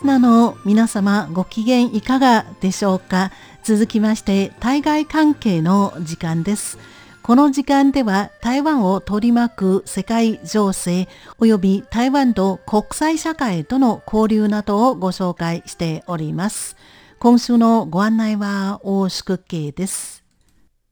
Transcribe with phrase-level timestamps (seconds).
[0.00, 3.32] スナーの皆様ご機嫌いかがでしょうか？
[3.62, 6.78] 続きまして対外関係の時間です。
[7.22, 11.06] この時間では台湾を取り巻く世界情勢
[11.38, 16.78] 及び台湾と国際社会との交流などをご紹介しております。
[17.18, 20.24] 今週のご案内は大宿慶です。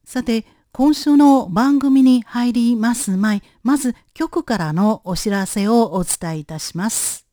[0.05, 7.25] さて、今週の番組に入ります前、まず局からのお知らせをお伝えいたします。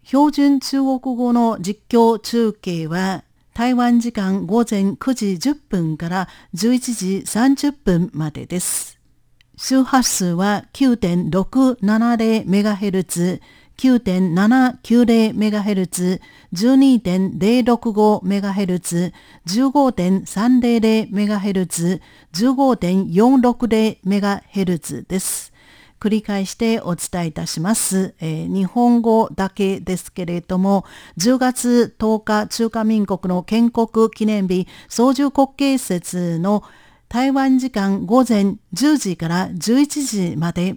[0.04, 3.24] 標準中国語の実況中継は
[3.56, 9.00] 台湾時間午前9時10分から11時30分までです。
[9.58, 13.42] 周波数は 9.670MHz
[13.82, 16.22] 9.790MHz、
[16.54, 19.12] 12.065MHz、
[19.48, 22.00] 15.300MHz、
[22.32, 25.52] 15.460MHz です。
[26.00, 30.86] 繰り返してお伝えいたします、えー、日本語だけですけれども、
[31.18, 36.64] 10月10日中華民国の建国記念日総樹国慶節の
[37.10, 40.76] 台湾時間午前10時から11時まで、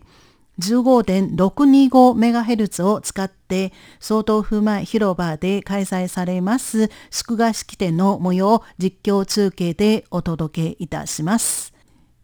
[0.60, 11.72] 15.625MHz を使って総統府前広場で開催されます祝賀式典の模様を実況中継でお届けいたします。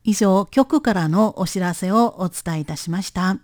[0.02, 3.38] 以上、局からのお知らせをお伝えいたしました。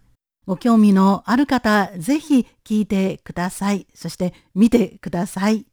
[0.47, 3.87] ご興味のある方、ぜひ聞いてください。
[3.95, 5.67] そして見てください。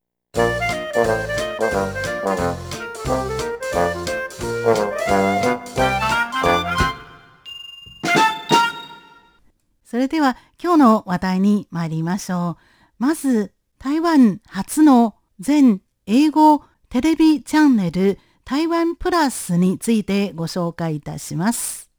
[9.94, 12.64] それでは今日の話題に参りましょう。
[12.98, 21.92] まず、台湾初の全英語テレビチャンネル台湾プラスについてご紹介いたします。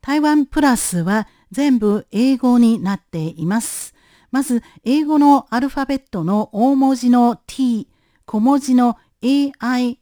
[0.00, 3.94] 台湾プラスは全部英語になっています。
[4.32, 7.88] まず、英語のアルファベットの大文字の t、
[8.26, 9.96] 小文字の aiwan、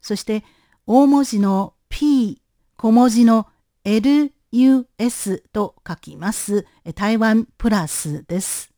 [0.00, 0.42] そして
[0.88, 2.42] 大文字の p、
[2.76, 3.46] 小文字の
[3.84, 6.66] l US と書きます。
[6.94, 8.72] 台湾プラスです。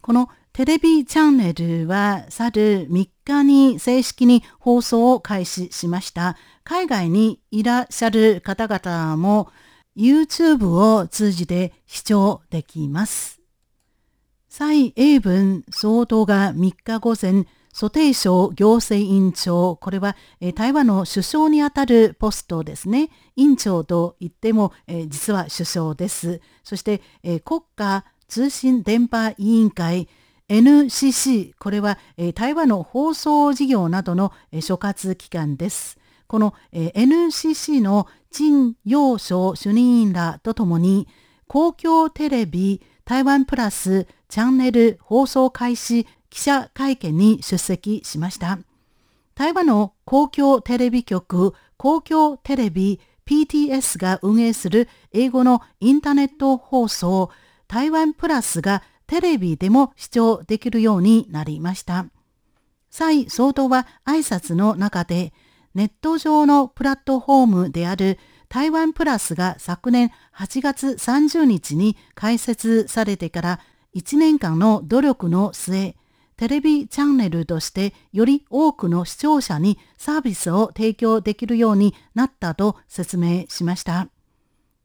[0.00, 6.36] このテレビチャンネルは去る3日に正式に放送を開始しました。
[6.64, 9.50] 海外にいらっしゃる方々も
[9.96, 13.40] YouTube を通じて視聴できます。
[14.48, 23.10] 蔡英文総統が3日午前蘇定省行政院長、これは、え台湾の首相にあたるポストですね。
[23.34, 26.40] 院長と言っても、え実は首相です。
[26.62, 30.08] そして、え国家通信電波委員会
[30.48, 35.98] NCC、これは、え台湾の放送事業などの、え所轄機関です。
[36.28, 41.08] この、え NCC の陳陽章主任員らとともに、
[41.48, 48.58] 公共テレビ台湾プラスチャンネル放送開始記者会見に出席しました。
[49.36, 57.30] 台湾の公共テレビ局公共テレビ PTS が運営する英語のインターネット放送
[57.68, 62.06] 台湾プラスがテレビでも視聴できるようになりました。
[62.90, 65.32] 蔡総統は挨拶の中で
[65.76, 73.60] ネット上のプラットフォームである台湾プラスが昨年8月30日に開設されてから
[73.94, 75.94] 1年間の努力の末、
[76.36, 84.08] テレビチャンネルとしてより多くの視聴者にサービスを提供できるようになったと説明しました。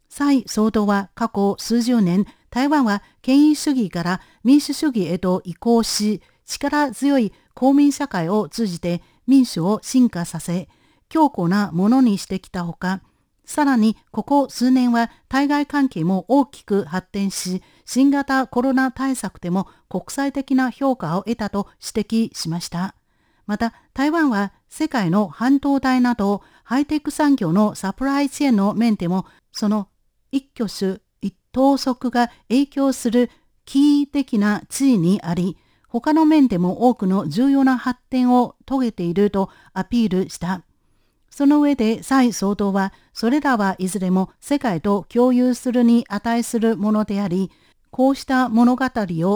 [0.09, 10.67] 蔡総統は過去数十年、台湾は権威主義から民主主義へと移行し、力強い公民社会を通じて民主を進化させ、
[11.09, 13.01] 強固なものにしてきたほか、
[13.49, 22.93] さらにここ数年は対外関係も大きく発展し、新型コロナ対策でも国際的な評価を得たと指摘しました。
[23.47, 29.87] また、台湾は世界の半導体などハイテク産業のサプライチェーンの面でも、その
[30.31, 33.31] 一挙手一投足が影響する
[33.65, 35.57] キー的な地位にあり、
[35.87, 40.61] 他の面でも多くの重要な発展を遂げているとアピールした。
[41.29, 47.51] その上で蔡総統は、それらはいずれも世界と共有するに値するものであり、
[47.91, 48.87] こうした物語を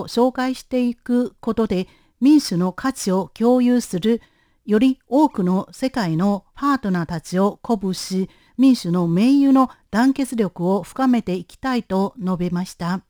[0.08, 1.88] 紹介していくことで
[2.22, 4.22] 民主の価値を共有する
[4.66, 13.02] より多くの世界のパートナーたちを鼓舞し、民主の盟友の団結力を深めていきたいと述べました。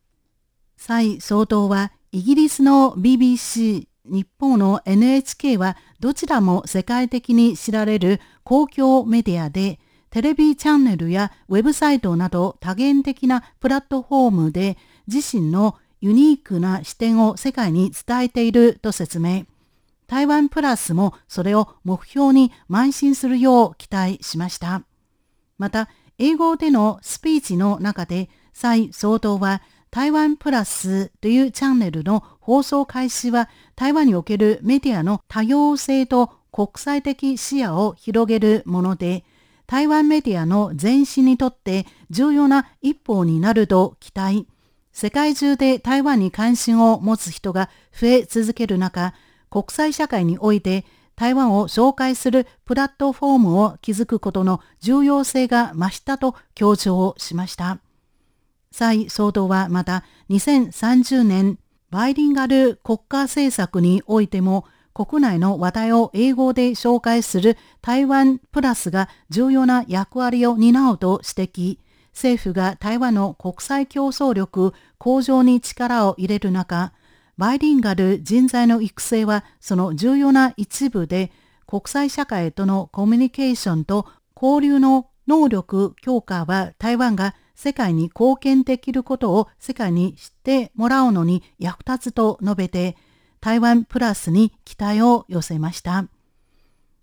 [0.77, 9.80] 蔡総統はイギリスの BBC、日本の NHK はどちらも世界的に知られる公共メディアで、
[10.10, 14.78] テレビチャンネルやウェブサイトなど多元的なプラットフォームで
[15.08, 19.46] 自身のユニークな視点を世界に伝えていると説明。
[20.06, 24.84] 台湾プラスもそれを目標に邁進するよう期待しました。
[25.58, 25.90] また、
[26.20, 29.62] 英語でのスピーチの中で、蔡総統は
[29.94, 39.24] 台湾プラスというチャンネルの放送開始は台湾におけるメディアの多様性と国際的視野を広げるもので、
[39.68, 44.48] 台湾メディアの前進にとって重要な一歩になると期待。
[44.92, 49.13] 世界中で台湾に関心を持つ人が増え続ける中、
[49.51, 50.86] 国際社会において
[51.16, 57.82] 台湾を紹介するプラットフォームを築くことの重要性が増したと強調しました。
[58.74, 61.60] 蔡総統はまた2030年
[61.92, 71.78] バイリンガル国家政策においても国内の話題を英語で紹介する台湾プラスが重要な役割を担うと指摘。
[72.14, 76.94] 政府が台湾の国際競争力向上に力を入れる中、
[77.38, 81.31] バイリンガル人材の育成はその重要な一部で、
[81.66, 84.08] 国際社会とのコミュニケーションと
[84.40, 92.98] 交流の能力強化は台湾が世界に貢献できることを世界に知ってもらうのに役立つと述べて、
[93.40, 96.08] 台湾プラスに期待を寄せました。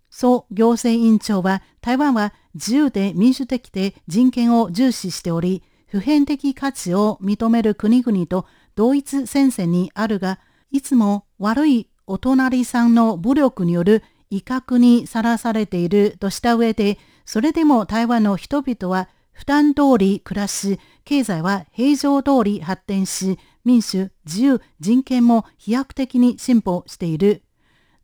[0.09, 8.45] 総行政委員長は台湾は自由で民主的で人権を重視しており、普遍的価値を認める国々と
[8.75, 10.39] 同一戦線にあるが、
[10.71, 27.43] いつも悪いお隣さんの武力による威嚇にさらされているとした上で、それでも台湾の人々は負担通り暮らし、経済は平常通り発展し、民主、自由、人権も飛躍的に進歩している。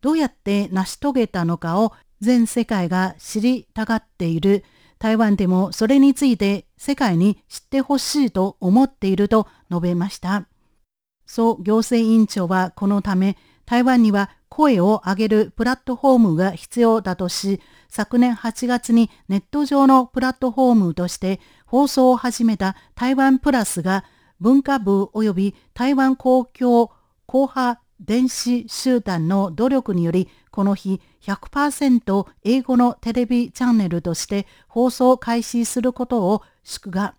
[0.00, 4.64] どうやって成し遂げたのかを全世界が知りたがっている。
[4.98, 10.48] 台湾でもそれについて世界に知ってほしいと思っていると述べました。
[11.26, 13.36] 総行政委員長はこのため
[13.68, 17.60] 台湾には声を上げるプラットフォームが必要だとし、
[17.90, 24.06] 昨年8月にネット上のプラットフォームとして放送を始めた台湾プラスが
[24.40, 26.90] 文化部及び台湾公共
[27.30, 37.14] 広波電子集団の努力によりこの日100%英語のテレビチャンネルとして放送開始することを祝賀。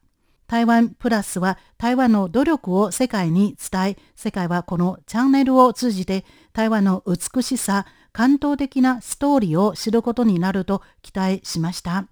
[0.50, 12.08] 台湾プラスは台湾の努力を世界に伝え、世界はこのチャンネルを通じて台湾の美しさ、感動的なストーリーを知ることになると期待しました。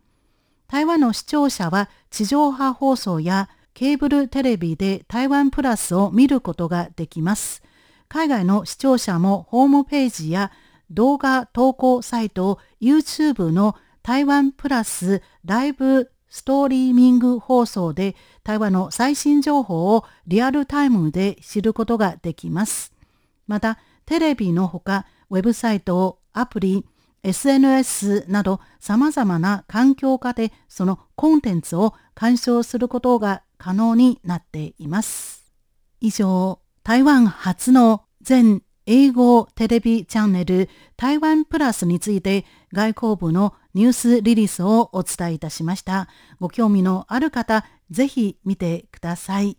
[0.67, 7.63] 台湾の視聴者は地上波放送やケーブルテレビで台湾プラスを見ることができます。
[8.07, 10.51] 海外の視聴者もホームページや
[10.91, 22.93] 動画投稿サイト YouTube の台湾プラスライブストーリーミング放送で台湾の最新情報をリアルタイムで知ることができます。
[23.47, 26.85] また、テレビのほか、ウェブサイト、アプリ、
[27.23, 35.51] SNS など様々な環境下でそのコンテンツを鑑賞することが可能になっています。
[35.99, 46.07] 以上、台湾初の全英語テレビチャンネル台湾プラスについて外交部のニュースリリースをお伝えいたしました。
[46.39, 49.55] ご興味のある方、ぜひ見てください。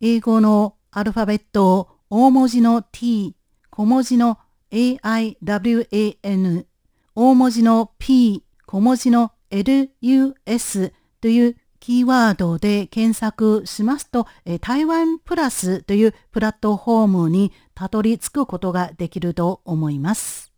[0.00, 3.34] 英語のアルファベットを大文字の t、
[3.70, 4.38] 小文字の
[4.70, 6.66] aiwan、
[7.16, 14.28] 大文字の p、小文字の lus というキーワードで検索しますと、
[14.60, 20.52] 台湾プラスというプラットフォームにたどり着くことができると思います。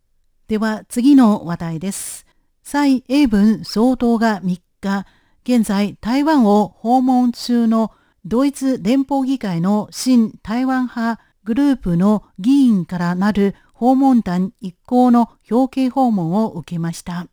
[0.47, 2.27] では次の話題です。
[2.63, 5.05] 蔡英文総統が3日、
[5.43, 7.91] 現在台湾を訪問中の
[8.23, 17.27] ドイツ連邦議会の新台湾派グループの議員からなる訪問団一行の表敬訪問を受けました。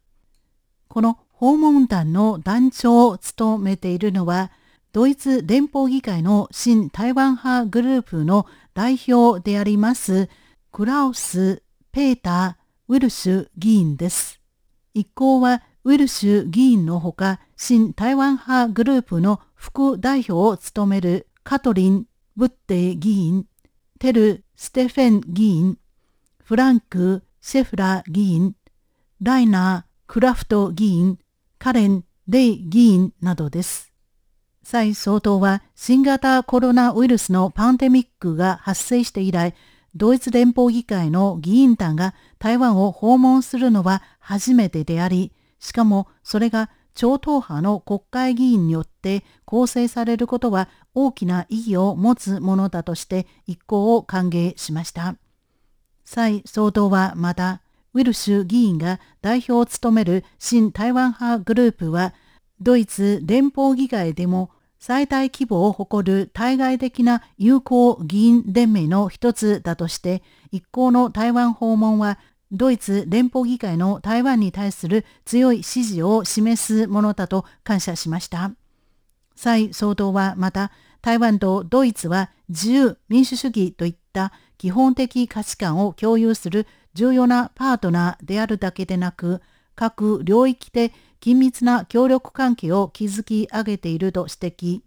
[0.89, 4.51] この訪問団の団長を務めているのは、
[4.93, 10.31] ドイツ連邦議会の新台湾派グループの代表であります、
[10.73, 14.41] クラウス・ペーター・ウィルシュ議員です。
[14.99, 23.47] 一行はウィルシュ議員のほか、新台湾派グループの副代表を務めるカトリン・ブッテ議員、
[24.01, 25.79] テル・ステフェン議員、
[26.43, 28.57] フランク・シェフラ議員、
[29.23, 31.19] ライナー・クラフト議員、
[31.59, 33.93] カレン・レイ議員などです。
[34.65, 39.55] 蔡総統は新型コロナウイルスのパンデミックが発生して以来、
[39.99, 55.17] ドイツ連邦議会の議員団が台湾を訪問するのは初めてであり、しかもそれが超党派の国会議員によって構成されることは大きな意義を持つものだとして一行を歓迎しました。
[56.05, 57.61] 蔡総統はまた、
[57.93, 62.15] ウィルシュ議員が代表を務める新台湾派グループは、
[62.61, 72.19] ドイツ連邦議会でも最大規模を誇る対外的な友好議員連盟の一つだとして、一行の台湾訪問は、
[72.51, 78.53] ドイツ連邦議会の台湾に対する強い支持を示すものだと感謝しました。
[79.35, 80.71] 蔡総統はまた、
[81.03, 89.43] 台湾とドイツは自由民主主義といった基本的価値観を共有する重要なパートナーであるだけでなく、
[89.79, 94.81] 各領域で緊密な協力関係を築き上げていると指摘。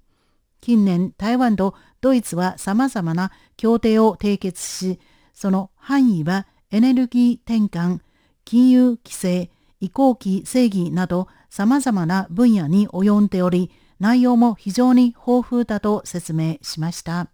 [0.59, 4.99] 近年、台湾とドイツは様々な協定を締結し、
[5.33, 7.99] その範囲はエネルギー転換、
[8.43, 17.29] 金融規制、移行期正義など様々な分野に及んでおり、内容も非常に豊富だと説明しました。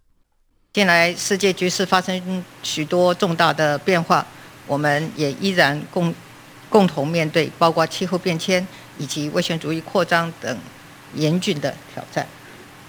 [0.73, 2.21] 近来世界局势发生
[2.61, 4.25] 许多重大的变化，
[4.67, 6.13] 我们也依然共
[6.68, 8.66] 共同面对包括气候变迁
[8.98, 10.58] 以及威权主义扩张等
[11.14, 12.26] 严峻的挑战。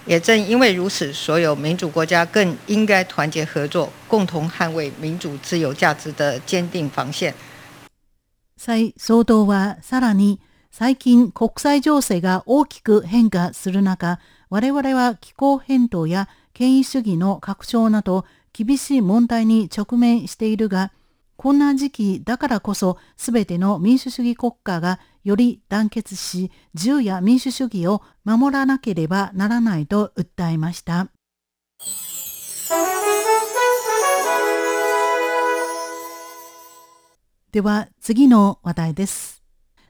[0.06, 7.34] 也正因为如此，所有民主国家更应该团结合作，共同捍卫民主自由价值的坚定防线。
[8.56, 10.40] 蔡総統はさらに
[10.70, 14.18] 最近国際情勢が大きく変化する中、
[14.50, 20.92] 我々は気候変動や権威主義の拡張など厳しい問題に直面しているが、
[21.41, 31.07] こんな時期だからこそ全ての民主主義国家がより団結し、自由や民主主義を守らなければならないと訴えました。
[37.53, 39.41] では次の話題です。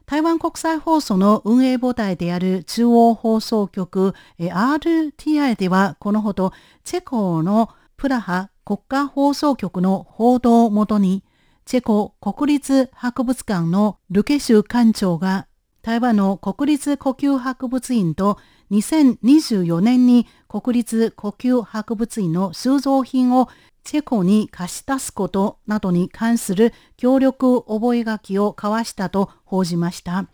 [0.06, 6.52] 台湾国際放送の運営母体である中央放送局 RTI ではこのほど
[6.84, 11.24] チェコのプラハ国家放送局の報道をもとに
[11.70, 15.46] チェコ国立博物館のルケシュ館長が
[15.82, 18.38] 台湾の国立呼吸博物院と
[18.72, 23.48] 2024年に国立呼吸博物院の収蔵品を
[23.84, 30.26] チェコに貸し出すことなどに関する協力覚書を交わしたと報じました。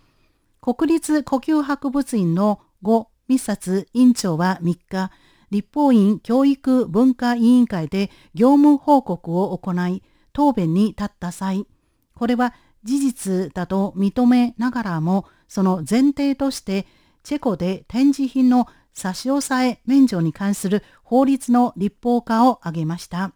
[0.62, 5.11] 国立呼吸博物院の呉密察委員長は3日、
[5.50, 10.02] 立法院教育文化委員会で業務報告を行い、
[10.37, 11.66] 答弁に立った際、
[12.14, 12.52] これは
[12.85, 16.87] 事実だと認めながらも、その前提として、
[17.23, 23.33] チェコで展示品の差し押さえ免除に関する法律の立法化を挙げました。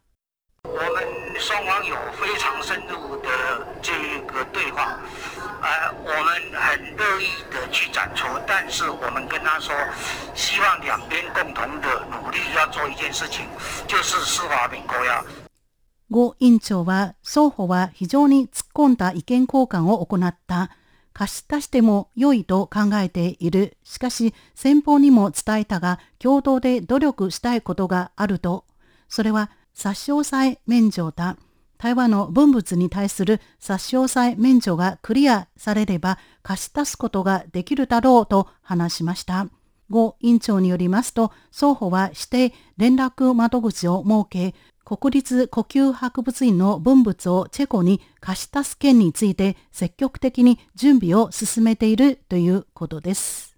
[16.10, 20.70] 呉委員長は双方は非常に突っ込んだ意見交換を行った。
[21.12, 23.76] 貸し出しても良いと考えている。
[23.84, 28.64] しかし先方にも伝えたが共同で努力したいことがあると。
[29.08, 31.36] それは差し押さえ免除だ。
[31.78, 39.46] 台湾の文物に対する差し押さえ免除がクリアされれば貸し出すことができるだろうと話しました。
[39.90, 44.54] 呉委員長によりますと、双方は指定連絡窓口を設け、
[44.97, 53.56] 国立呼吸博物院の文物をチェコに貸し出す件について積極的に準備を進めているということです。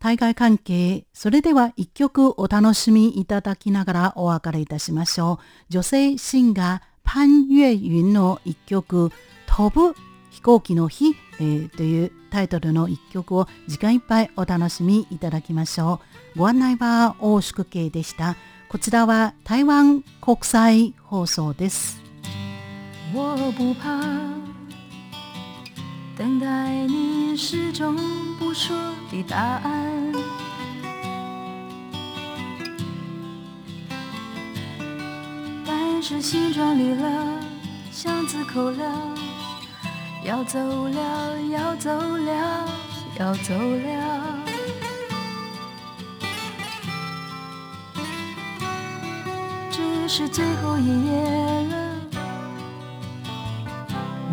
[0.00, 5.44] 対外関係、それでは一曲お楽しみいただきながらお別れいたしましょう。
[5.68, 9.12] 女性シンガー、パン・ユエユンの一曲、
[9.46, 9.94] 飛ぶ
[10.30, 16.00] 飛行機の日、えー、というタイトルの一曲を時間いっぱいお楽しみいただきましょ
[16.34, 16.40] う。
[16.40, 18.34] ご案内は大宿慶でした。
[18.71, 22.01] こちらは台湾国際放送です。
[23.13, 24.01] 我不怕
[26.17, 27.95] 等待你始终
[28.37, 28.75] 不说
[29.09, 30.13] 的答案，
[35.65, 37.39] 但是心装离了，
[37.91, 39.15] 箱子扣了，
[40.25, 42.67] 要走了，要走了，
[43.17, 44.40] 要走了。
[50.14, 51.12] 是最后一页
[51.70, 51.74] 了，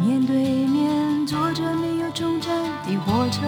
[0.01, 2.53] 面对面坐着没有终站
[2.86, 3.48] 的火车，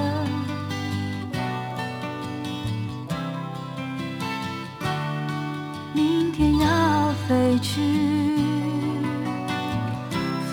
[5.91, 7.81] 明天要飞去，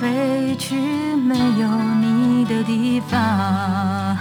[0.01, 0.75] 飞去
[1.15, 1.69] 没有
[2.01, 4.19] 你的地方，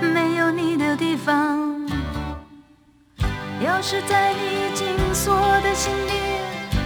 [0.00, 1.84] 没有你的地方，
[3.60, 4.45] 要是在你。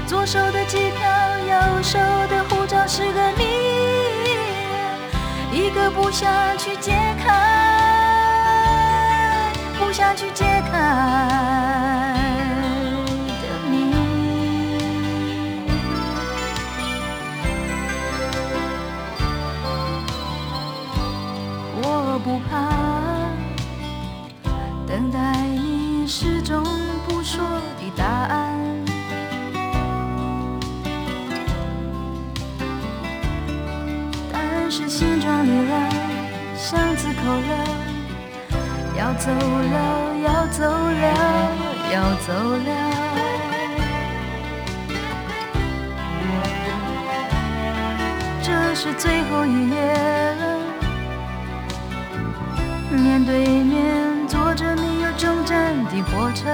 [0.06, 1.08] 左手的机票，
[1.48, 3.44] 右手的护照是个谜，
[5.52, 6.92] 一个不想去解
[7.22, 7.32] 开，
[9.78, 10.78] 不想去解开
[13.40, 13.94] 的谜。
[21.82, 22.50] 我不怕
[24.86, 26.64] 等待你始终
[27.08, 27.40] 不说。
[34.80, 35.90] 是心装离了，
[36.56, 37.52] 箱子口了，
[38.96, 39.76] 要走了，
[40.24, 41.04] 要走了，
[41.92, 42.70] 要走了，
[48.42, 49.76] 这是最后一夜
[50.40, 50.42] 了，
[52.90, 56.48] 面对面坐着没有终站的火车。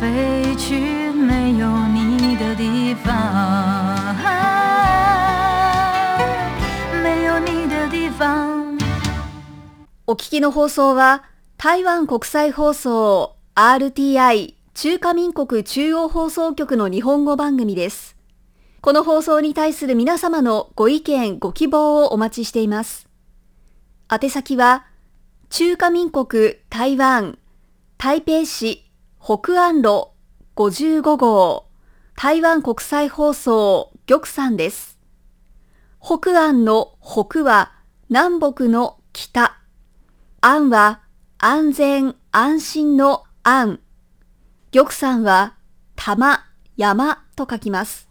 [0.00, 4.14] 飞去没有你的地方，
[7.02, 8.76] 没有你的地方。
[10.06, 11.22] お聞きの放送は
[11.56, 18.16] 台湾国際放送 RTI 中華民国中央放送局の日本語番組です。
[18.80, 23.08] この放送に対する皆様のご意見、ご希望をお待ちしています。
[24.12, 24.84] 宛先は
[25.48, 27.38] 中華民国台湾
[27.96, 28.83] 台北市
[29.26, 30.10] 北安路
[30.54, 31.70] 55号
[32.14, 34.98] 台湾国際放送玉山です。
[35.98, 37.72] 北安の北は
[38.10, 39.56] 南北の北。
[40.42, 41.00] 安は
[41.38, 43.80] 安全安心の安。
[44.70, 45.54] 玉山は
[45.96, 46.44] 玉
[46.76, 48.10] 山と書きます。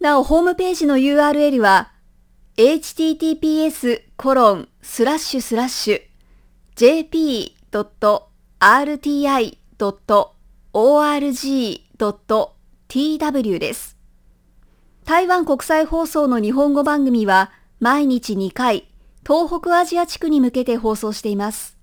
[0.00, 1.92] なお、ホームページの URL は
[2.56, 6.00] https コロンスラッシュスラッシュ
[10.72, 11.78] org.tw
[13.58, 13.96] です。
[15.04, 18.88] 台湾国際放送の日本語番組は毎日2回、
[19.26, 21.76] 東北アジア地区に向けて放送しています。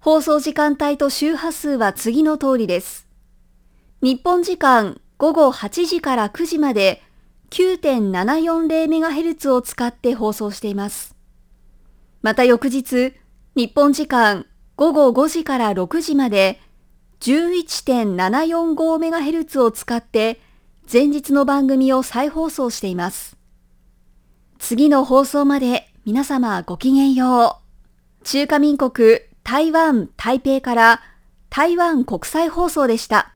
[0.00, 3.06] 放送時間帯と周波数は次の通りです。
[4.00, 7.02] 日本時間午後8時から9時まで
[7.50, 11.16] 9.740MHz を使って放送しています。
[12.22, 13.14] また翌日、
[13.54, 16.60] 日本時間午後5時から6時まで
[17.20, 20.40] 11.745MHz を使って
[20.90, 23.36] 前日の番組を再放送しています。
[24.58, 27.60] 次の放送まで皆様ごきげんよ
[28.22, 28.24] う。
[28.24, 31.02] 中華民国台湾台北から
[31.50, 33.34] 台湾国際放送でした。